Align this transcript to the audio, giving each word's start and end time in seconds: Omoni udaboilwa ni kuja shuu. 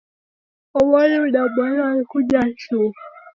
Omoni 0.77 1.17
udaboilwa 1.25 1.87
ni 1.95 2.03
kuja 2.09 2.41
shuu. 2.61 2.89